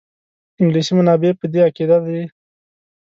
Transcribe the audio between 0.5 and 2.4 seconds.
انګلیسي منابع په دې عقیده دي.